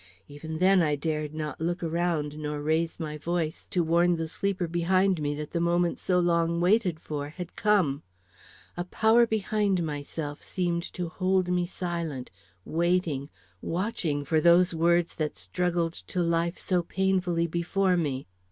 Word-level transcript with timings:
Even 0.27 0.57
then 0.57 0.81
I 0.81 0.95
dared 0.95 1.31
not 1.35 1.61
look 1.61 1.83
around 1.83 2.35
nor 2.39 2.59
raise 2.59 2.99
my 2.99 3.19
voice 3.19 3.67
to 3.67 3.83
warn 3.83 4.15
the 4.15 4.27
sleeper 4.27 4.67
behind 4.67 5.21
me 5.21 5.35
that 5.35 5.51
the 5.51 5.59
moment 5.59 5.99
so 5.99 6.17
long 6.17 6.59
waited 6.59 6.99
for 6.99 7.29
had 7.29 7.55
come. 7.55 8.01
A 8.75 8.83
power 8.83 9.27
behind 9.27 9.83
myself 9.85 10.41
seemed 10.41 10.81
to 10.93 11.07
hold 11.07 11.49
me 11.49 11.67
silent, 11.67 12.31
waiting, 12.65 13.29
watching 13.61 14.25
for 14.25 14.41
those 14.41 14.73
words 14.73 15.13
that 15.13 15.35
struggled 15.35 15.93
to 15.93 16.21
life 16.23 16.57
so 16.57 16.81
painfully 16.81 17.45
before 17.45 17.95
me. 17.95 18.25